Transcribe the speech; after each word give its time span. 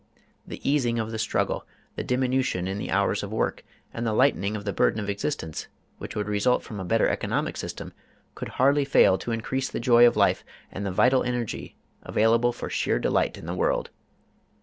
The 0.47 0.67
easing 0.67 0.97
of 0.97 1.11
the 1.11 1.19
struggle, 1.19 1.63
the 1.95 2.03
diminution 2.03 2.67
in 2.67 2.79
the 2.79 2.89
hours 2.89 3.21
of 3.21 3.31
work, 3.31 3.63
and 3.93 4.03
the 4.03 4.13
lightening 4.13 4.55
of 4.55 4.65
the 4.65 4.73
burden 4.73 4.99
of 4.99 5.11
existence, 5.11 5.67
which 5.99 6.15
would 6.15 6.27
result 6.27 6.63
from 6.63 6.79
a 6.79 6.83
better 6.83 7.07
economic 7.07 7.55
system, 7.55 7.93
could 8.33 8.47
hardly 8.57 8.83
fail 8.83 9.19
to 9.19 9.31
increase 9.31 9.69
the 9.69 9.79
joy 9.79 10.07
of 10.07 10.17
life 10.17 10.43
and 10.71 10.87
the 10.87 10.91
vital 10.91 11.21
energy, 11.21 11.75
available 12.01 12.51
for 12.51 12.67
sheer 12.67 12.97
delight 12.97 13.37
in 13.37 13.45
the 13.45 13.53
world. 13.53 13.91